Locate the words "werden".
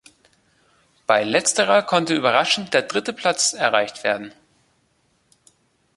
4.03-4.33